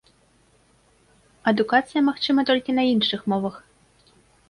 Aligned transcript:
Адукацыя 1.53 2.05
магчыма 2.09 2.49
толькі 2.51 2.71
на 2.81 2.89
іншых 2.97 3.21
мовах. 3.33 3.65